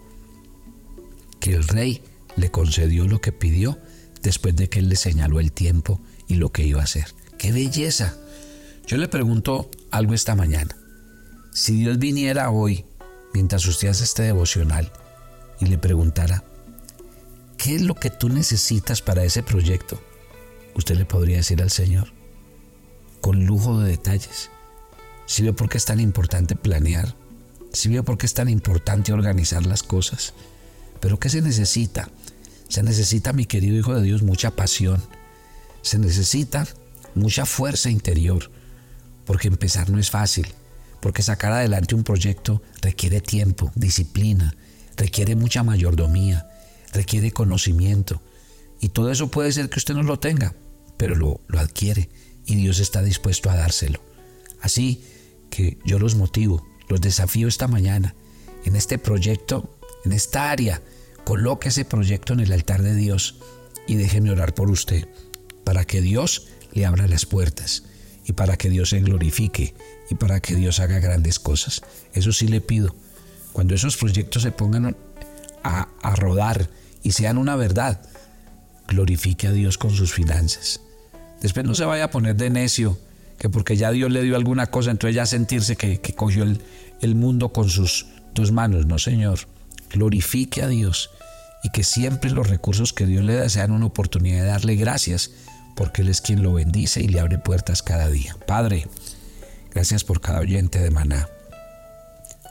Que 1.39 1.53
el 1.53 1.67
rey 1.67 2.01
le 2.35 2.51
concedió 2.51 3.07
lo 3.07 3.19
que 3.21 3.31
pidió 3.31 3.77
después 4.21 4.55
de 4.55 4.69
que 4.69 4.79
él 4.79 4.89
le 4.89 4.95
señaló 4.95 5.39
el 5.39 5.51
tiempo 5.51 6.01
y 6.27 6.35
lo 6.35 6.51
que 6.51 6.65
iba 6.65 6.81
a 6.81 6.85
hacer. 6.85 7.07
¡Qué 7.37 7.51
belleza! 7.51 8.15
Yo 8.85 8.97
le 8.97 9.07
pregunto 9.07 9.69
algo 9.91 10.13
esta 10.13 10.35
mañana. 10.35 10.75
Si 11.53 11.75
Dios 11.75 11.97
viniera 11.97 12.51
hoy, 12.51 12.85
mientras 13.33 13.65
usted 13.65 13.89
hace 13.89 14.03
este 14.03 14.23
devocional, 14.23 14.91
y 15.59 15.65
le 15.65 15.77
preguntara, 15.77 16.43
¿qué 17.57 17.75
es 17.75 17.81
lo 17.81 17.95
que 17.95 18.09
tú 18.09 18.29
necesitas 18.29 19.01
para 19.01 19.23
ese 19.23 19.43
proyecto? 19.43 19.99
Usted 20.77 20.95
le 20.95 21.05
podría 21.05 21.37
decir 21.37 21.61
al 21.61 21.71
Señor, 21.71 22.13
con 23.19 23.45
lujo 23.45 23.79
de 23.79 23.89
detalles. 23.89 24.51
Si 25.25 25.41
ve 25.41 25.51
por 25.51 25.69
qué 25.69 25.77
es 25.77 25.85
tan 25.85 25.99
importante 25.99 26.55
planear, 26.55 27.15
si 27.73 27.89
ve 27.89 28.03
por 28.03 28.19
qué 28.19 28.27
es 28.27 28.35
tan 28.35 28.47
importante 28.47 29.11
organizar 29.11 29.65
las 29.65 29.81
cosas. 29.81 30.33
Pero 31.01 31.19
¿qué 31.19 31.29
se 31.29 31.41
necesita? 31.41 32.09
Se 32.69 32.83
necesita, 32.83 33.33
mi 33.33 33.45
querido 33.45 33.75
Hijo 33.75 33.95
de 33.95 34.03
Dios, 34.03 34.21
mucha 34.21 34.51
pasión. 34.51 35.03
Se 35.81 35.97
necesita 35.97 36.67
mucha 37.15 37.47
fuerza 37.47 37.89
interior, 37.89 38.51
porque 39.25 39.47
empezar 39.47 39.89
no 39.89 39.97
es 39.97 40.11
fácil, 40.11 40.47
porque 41.01 41.23
sacar 41.23 41.53
adelante 41.53 41.95
un 41.95 42.03
proyecto 42.03 42.61
requiere 42.81 43.19
tiempo, 43.19 43.71
disciplina, 43.75 44.55
requiere 44.95 45.35
mucha 45.35 45.63
mayordomía, 45.63 46.47
requiere 46.93 47.31
conocimiento, 47.31 48.21
y 48.79 48.89
todo 48.89 49.11
eso 49.11 49.29
puede 49.29 49.51
ser 49.51 49.69
que 49.69 49.79
usted 49.79 49.95
no 49.95 50.03
lo 50.03 50.19
tenga, 50.19 50.53
pero 50.97 51.15
lo, 51.15 51.41
lo 51.47 51.59
adquiere 51.59 52.09
y 52.45 52.55
Dios 52.55 52.79
está 52.79 53.01
dispuesto 53.01 53.49
a 53.49 53.55
dárselo. 53.55 54.01
Así 54.61 55.03
que 55.49 55.77
yo 55.85 55.99
los 55.99 56.15
motivo, 56.15 56.65
los 56.89 57.01
desafío 57.01 57.47
esta 57.47 57.67
mañana 57.67 58.15
en 58.65 58.75
este 58.75 58.97
proyecto, 58.97 59.79
en 60.03 60.11
esta 60.11 60.51
área, 60.51 60.81
coloque 61.23 61.69
ese 61.69 61.85
proyecto 61.85 62.33
en 62.33 62.41
el 62.41 62.51
altar 62.51 62.81
de 62.81 62.95
Dios 62.95 63.35
y 63.87 63.95
déjeme 63.95 64.31
orar 64.31 64.53
por 64.53 64.69
usted, 64.69 65.07
para 65.63 65.85
que 65.85 66.01
Dios 66.01 66.47
le 66.73 66.85
abra 66.85 67.07
las 67.07 67.25
puertas 67.25 67.83
y 68.25 68.33
para 68.33 68.57
que 68.57 68.69
Dios 68.69 68.89
se 68.89 68.99
glorifique 68.99 69.73
y 70.09 70.15
para 70.15 70.39
que 70.41 70.55
Dios 70.55 70.79
haga 70.79 70.99
grandes 70.99 71.39
cosas. 71.39 71.81
Eso 72.13 72.31
sí 72.31 72.47
le 72.47 72.61
pido. 72.61 72.95
Cuando 73.53 73.73
esos 73.73 73.97
proyectos 73.97 74.43
se 74.43 74.51
pongan 74.51 74.97
a, 75.63 75.87
a 76.01 76.15
rodar 76.15 76.69
y 77.03 77.13
sean 77.13 77.37
una 77.37 77.55
verdad, 77.55 78.01
glorifique 78.87 79.47
a 79.47 79.51
Dios 79.51 79.77
con 79.77 79.91
sus 79.91 80.13
finanzas. 80.13 80.81
Después 81.41 81.65
no 81.65 81.75
se 81.75 81.85
vaya 81.85 82.05
a 82.05 82.11
poner 82.11 82.35
de 82.35 82.49
necio, 82.49 82.97
que 83.37 83.49
porque 83.49 83.77
ya 83.77 83.91
Dios 83.91 84.11
le 84.11 84.23
dio 84.23 84.35
alguna 84.35 84.67
cosa, 84.67 84.91
entonces 84.91 85.15
ya 85.15 85.25
sentirse 85.25 85.75
que, 85.75 85.99
cogió 86.15 86.43
el, 86.43 86.61
el 87.01 87.15
mundo 87.15 87.49
con 87.49 87.69
sus 87.69 88.07
dos 88.33 88.51
manos. 88.51 88.85
No, 88.85 88.99
Señor. 88.99 89.39
Glorifique 89.89 90.61
a 90.61 90.67
Dios 90.67 91.11
y 91.63 91.69
que 91.69 91.83
siempre 91.83 92.29
los 92.31 92.49
recursos 92.49 92.93
que 92.93 93.05
Dios 93.05 93.23
le 93.23 93.35
da 93.35 93.49
sean 93.49 93.71
una 93.71 93.85
oportunidad 93.85 94.41
de 94.41 94.49
darle 94.49 94.75
gracias, 94.75 95.31
porque 95.75 96.01
Él 96.01 96.09
es 96.09 96.21
quien 96.21 96.43
lo 96.43 96.53
bendice 96.53 97.01
y 97.01 97.07
le 97.07 97.19
abre 97.19 97.37
puertas 97.37 97.83
cada 97.83 98.09
día. 98.09 98.35
Padre, 98.45 98.87
gracias 99.71 100.03
por 100.03 100.21
cada 100.21 100.39
oyente 100.39 100.79
de 100.79 100.91
maná. 100.91 101.29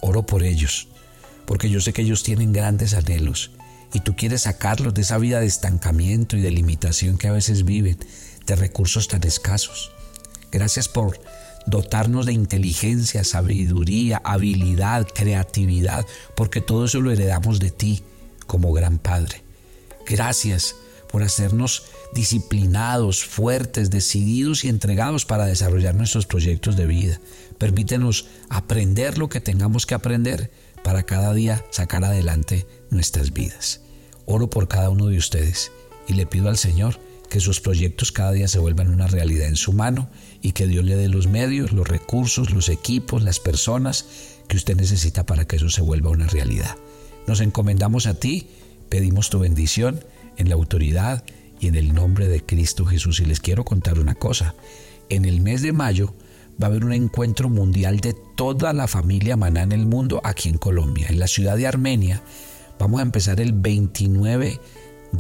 Oro 0.01 0.25
por 0.25 0.43
ellos, 0.43 0.89
porque 1.45 1.71
yo 1.71 1.81
sé 1.81 1.93
que 1.93 2.03
ellos 2.03 2.23
tienen 2.23 2.53
grandes 2.53 2.95
anhelos 2.95 3.51
y 3.93 4.01
tú 4.01 4.15
quieres 4.15 4.43
sacarlos 4.43 4.95
de 4.95 5.03
esa 5.03 5.19
vida 5.19 5.41
de 5.41 5.47
estancamiento 5.47 6.37
y 6.37 6.41
de 6.41 6.51
limitación 6.51 7.19
que 7.19 7.29
a 7.29 7.33
veces 7.33 7.65
viven, 7.65 7.99
de 8.47 8.57
recursos 8.57 9.09
tan 9.09 9.25
escasos. 9.25 9.93
Gracias 10.51 10.89
por 10.89 11.21
dotarnos 11.67 12.27
de 12.27 12.33
inteligencia, 12.33 13.25
sabiduría, 13.25 14.21
habilidad, 14.25 15.07
creatividad, 15.13 16.07
porque 16.35 16.61
todo 16.61 16.85
eso 16.85 17.01
lo 17.01 17.11
heredamos 17.11 17.59
de 17.59 17.71
ti 17.71 18.03
como 18.47 18.73
gran 18.73 18.99
Padre. 18.99 19.43
Gracias 20.07 20.77
por 21.11 21.23
hacernos 21.23 21.85
disciplinados, 22.15 23.25
fuertes, 23.25 23.91
decididos 23.91 24.65
y 24.65 24.69
entregados 24.69 25.25
para 25.25 25.47
desarrollar 25.47 25.95
nuestros 25.95 26.27
proyectos 26.27 26.77
de 26.77 26.87
vida. 26.87 27.21
Permítenos 27.59 28.27
aprender 28.49 29.19
lo 29.19 29.29
que 29.29 29.41
tengamos 29.41 29.87
que 29.87 29.95
aprender 29.95 30.51
para 30.85 31.03
cada 31.03 31.33
día 31.33 31.65
sacar 31.71 32.05
adelante 32.05 32.67
nuestras 32.91 33.33
vidas. 33.33 33.81
Oro 34.25 34.51
por 34.51 34.69
cada 34.69 34.91
uno 34.91 35.07
de 35.07 35.19
ustedes 35.19 35.73
y 36.07 36.15
le 36.15 36.27
pido 36.27 36.49
al 36.49 36.59
Señor 36.59 37.01
que 37.37 37.41
sus 37.41 37.61
proyectos 37.61 38.13
cada 38.13 38.33
día 38.33 38.49
se 38.49 38.59
vuelvan 38.59 38.89
una 38.89 39.09
realidad 39.09 39.47
en 39.47 39.57
su 39.57 39.75
mano 39.75 40.09
y 40.41 40.53
que 40.53 40.67
Dios 40.67 40.87
le 40.87 40.97
dé 40.97 41.11
los 41.11 41.27
medios, 41.27 41.71
los 41.71 41.87
recursos, 41.87 42.51
los 42.51 42.71
equipos, 42.71 43.23
las 43.23 43.41
personas 43.41 44.07
que 44.49 44.57
usted 44.57 44.75
necesita 44.75 45.27
para 45.27 45.47
que 45.47 45.57
eso 45.57 45.69
se 45.69 45.83
vuelva 45.83 46.09
una 46.09 46.29
realidad. 46.29 46.77
Nos 47.27 47.43
encomendamos 47.43 48.07
a 48.07 48.15
ti, 48.15 48.49
pedimos 48.89 49.29
tu 49.29 49.39
bendición 49.39 50.03
en 50.39 50.49
la 50.49 50.55
autoridad 50.55 51.25
y 51.61 51.67
en 51.67 51.75
el 51.75 51.93
nombre 51.93 52.27
de 52.27 52.43
Cristo 52.43 52.87
Jesús. 52.87 53.21
Y 53.21 53.27
les 53.27 53.41
quiero 53.41 53.67
contar 53.67 53.99
una 53.99 54.15
cosa. 54.15 54.55
En 55.11 55.27
el 55.27 55.43
mes 55.43 55.61
de 55.61 55.75
mayo 55.75 56.15
va 56.59 56.69
a 56.69 56.71
haber 56.71 56.87
un 56.87 56.95
encuentro 56.95 57.51
mundial 57.51 58.01
de 58.01 58.17
toda 58.35 58.73
la 58.73 58.89
familia 58.89 59.37
Maná 59.37 59.63
en 59.63 59.73
el 59.73 59.85
mundo 59.85 60.23
aquí 60.25 60.49
en 60.49 60.57
Colombia, 60.57 61.09
en 61.11 61.19
la 61.19 61.27
ciudad 61.27 61.59
de 61.59 61.67
Armenia 61.67 62.23
Vamos 62.79 63.01
a 63.01 63.03
empezar 63.03 63.41
el 63.41 63.53
29 63.53 64.47
de 64.47 64.61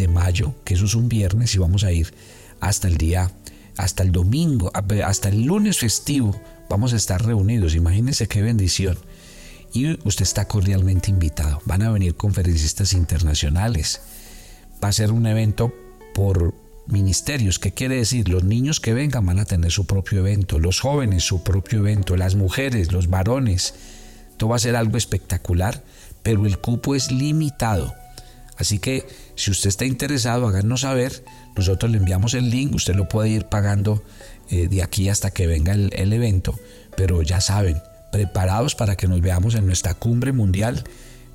mayo, 0.08 0.54
que 0.64 0.74
eso 0.74 0.84
es 0.84 0.94
un 0.94 1.08
viernes, 1.08 1.54
y 1.54 1.58
vamos 1.58 1.84
a 1.84 1.92
ir 1.92 2.12
hasta 2.60 2.88
el 2.88 2.96
día, 2.96 3.30
hasta 3.76 4.02
el 4.02 4.12
domingo, 4.12 4.70
hasta 5.04 5.28
el 5.28 5.44
lunes 5.44 5.78
festivo. 5.78 6.40
Vamos 6.68 6.92
a 6.92 6.96
estar 6.96 7.24
reunidos. 7.24 7.74
Imagínense 7.74 8.28
qué 8.28 8.42
bendición. 8.42 8.98
Y 9.72 9.98
usted 10.06 10.22
está 10.22 10.46
cordialmente 10.46 11.10
invitado. 11.10 11.60
Van 11.64 11.82
a 11.82 11.90
venir 11.90 12.14
conferencistas 12.14 12.92
internacionales. 12.92 14.00
Va 14.82 14.88
a 14.88 14.92
ser 14.92 15.12
un 15.12 15.26
evento 15.26 15.72
por 16.14 16.54
ministerios. 16.86 17.58
¿Qué 17.58 17.72
quiere 17.72 17.96
decir? 17.96 18.28
Los 18.28 18.44
niños 18.44 18.80
que 18.80 18.94
vengan 18.94 19.26
van 19.26 19.38
a 19.38 19.44
tener 19.44 19.70
su 19.70 19.86
propio 19.86 20.20
evento, 20.20 20.58
los 20.58 20.80
jóvenes 20.80 21.24
su 21.24 21.42
propio 21.42 21.80
evento, 21.80 22.16
las 22.16 22.34
mujeres, 22.36 22.92
los 22.92 23.08
varones. 23.08 23.74
Todo 24.36 24.50
va 24.50 24.56
a 24.56 24.60
ser 24.60 24.76
algo 24.76 24.96
espectacular 24.96 25.82
pero 26.26 26.44
el 26.44 26.58
cupo 26.58 26.96
es 26.96 27.12
limitado. 27.12 27.94
Así 28.58 28.78
que 28.78 29.06
si 29.34 29.50
usted 29.50 29.68
está 29.68 29.84
interesado, 29.84 30.46
háganos 30.46 30.82
saber. 30.82 31.24
Nosotros 31.56 31.90
le 31.90 31.98
enviamos 31.98 32.34
el 32.34 32.50
link, 32.50 32.74
usted 32.74 32.94
lo 32.94 33.08
puede 33.08 33.30
ir 33.30 33.46
pagando 33.46 34.02
eh, 34.50 34.68
de 34.68 34.82
aquí 34.82 35.08
hasta 35.08 35.30
que 35.30 35.46
venga 35.46 35.72
el, 35.72 36.12
evento. 36.12 36.58
Pero 36.96 37.22
ya 37.22 37.40
saben, 37.40 37.80
preparados 38.12 38.74
para 38.74 38.96
que 38.96 39.08
nos 39.08 39.20
veamos 39.20 39.54
en 39.54 39.66
nuestra 39.66 39.94
cumbre 39.94 40.32
mundial 40.32 40.84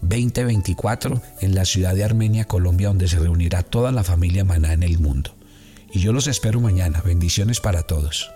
2024 0.02 1.22
en 1.42 1.56
la 1.56 1.66
ciudad 1.66 1.94
de 1.94 2.04
Armenia, 2.04 2.46
Colombia, 2.46 2.88
donde 2.88 3.08
se 3.08 3.20
reunirá 3.20 3.62
toda 3.62 3.92
la 3.92 4.04
familia 4.04 4.44
Maná 4.44 4.74
en 4.74 4.84
el 4.84 5.00
mundo. 5.00 5.36
Y 5.94 6.00
yo 6.00 6.14
los 6.14 6.28
espero 6.28 6.60
mañana. 6.60 7.02
Bendiciones 7.06 7.60
para 7.60 7.84
todos. 7.84 8.32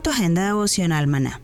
tu 0.00 0.10
agenda 0.10 0.44
devocional 0.44 1.06
maná. 1.06 1.40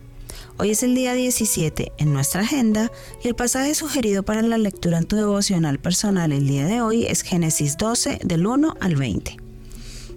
Hoy 0.56 0.70
es 0.70 0.84
el 0.84 0.94
día 0.94 1.14
17 1.14 1.92
en 1.98 2.12
nuestra 2.12 2.42
agenda 2.42 2.92
y 3.24 3.26
el 3.26 3.34
pasaje 3.34 3.74
sugerido 3.74 4.22
para 4.22 4.40
la 4.40 4.56
lectura 4.56 4.98
en 4.98 5.04
tu 5.04 5.16
devocional 5.16 5.80
personal 5.80 6.30
el 6.30 6.46
día 6.46 6.64
de 6.64 6.80
hoy 6.80 7.06
es 7.06 7.22
Génesis 7.22 7.76
12 7.76 8.20
del 8.22 8.46
1 8.46 8.76
al 8.80 8.94
20. 8.94 9.36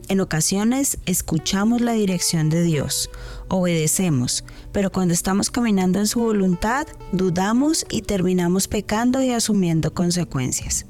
En 0.10 0.20
ocasiones 0.20 1.00
escuchamos 1.08 1.82
la 1.82 1.94
dirección 1.94 2.52
de 2.52 2.62
Dios, 2.62 3.10
obedecemos, 3.48 4.44
pero 4.72 4.92
cuando 4.92 5.16
estamos 5.16 5.50
caminando 5.50 5.98
en 5.98 6.08
su 6.08 6.20
voluntad, 6.20 6.86
dudamos 7.12 7.88
y 7.90 8.04
terminamos 8.04 8.68
pecando 8.68 9.24
y 9.24 9.32
asumiendo 9.32 9.96
consecuencias. 9.96 10.86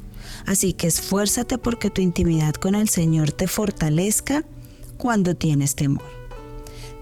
Así 0.45 0.73
que 0.73 0.87
esfuérzate 0.87 1.57
porque 1.57 1.89
tu 1.89 2.01
intimidad 2.01 2.53
con 2.55 2.75
el 2.75 2.89
Señor 2.89 3.31
te 3.31 3.47
fortalezca 3.47 4.43
cuando 4.97 5.35
tienes 5.35 5.73
temor. 5.73 6.16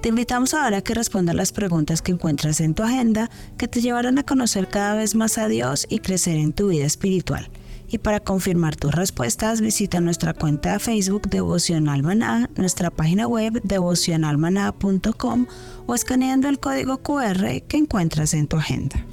Te 0.05 0.09
invitamos 0.09 0.53
ahora 0.53 0.77
a 0.77 0.81
que 0.83 0.93
respondas 0.93 1.35
las 1.35 1.51
preguntas 1.51 2.03
que 2.03 2.11
encuentras 2.11 2.61
en 2.61 2.75
tu 2.75 2.83
agenda 2.83 3.31
que 3.57 3.67
te 3.67 3.81
llevarán 3.81 4.19
a 4.19 4.23
conocer 4.23 4.67
cada 4.67 4.93
vez 4.93 5.15
más 5.15 5.39
a 5.39 5.47
Dios 5.47 5.87
y 5.89 5.97
crecer 5.97 6.37
en 6.37 6.53
tu 6.53 6.67
vida 6.67 6.85
espiritual. 6.85 7.49
Y 7.89 7.97
para 7.97 8.19
confirmar 8.19 8.75
tus 8.75 8.93
respuestas, 8.93 9.61
visita 9.61 10.01
nuestra 10.01 10.35
cuenta 10.35 10.73
de 10.73 10.79
Facebook 10.79 11.27
Devoción 11.27 11.89
Almaná, 11.89 12.51
nuestra 12.55 12.91
página 12.91 13.25
web 13.25 13.59
devocionalmaná.com 13.63 15.47
o 15.87 15.95
escaneando 15.95 16.49
el 16.49 16.59
código 16.59 16.99
QR 16.99 17.63
que 17.67 17.77
encuentras 17.77 18.35
en 18.35 18.45
tu 18.45 18.57
agenda. 18.57 19.03